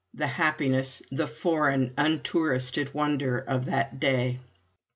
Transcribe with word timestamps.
The 0.15 0.25
happiness, 0.25 1.03
the 1.11 1.27
foreign 1.27 1.91
untouristed 1.95 2.91
wonder 2.95 3.37
of 3.37 3.65
that 3.65 3.99
day! 3.99 4.39